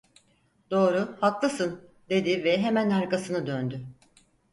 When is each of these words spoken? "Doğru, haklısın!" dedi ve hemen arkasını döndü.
"Doğru, 0.71 1.17
haklısın!" 1.21 1.87
dedi 2.09 2.43
ve 2.43 2.57
hemen 2.61 2.89
arkasını 2.89 3.47
döndü. 3.47 3.85